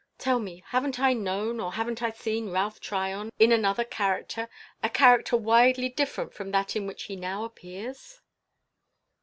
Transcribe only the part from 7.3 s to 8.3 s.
appears?"